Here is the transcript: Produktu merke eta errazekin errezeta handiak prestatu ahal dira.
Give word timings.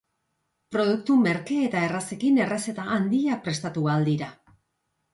Produktu 0.75 1.17
merke 1.25 1.59
eta 1.67 1.85
errazekin 1.89 2.41
errezeta 2.47 2.89
handiak 2.99 3.47
prestatu 3.49 3.89
ahal 3.93 4.13
dira. 4.13 4.35